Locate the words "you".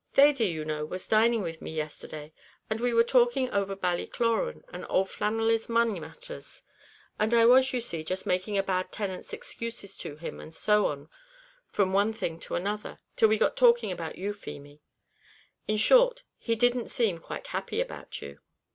0.47-0.65, 7.71-7.81, 14.17-14.33, 18.23-18.39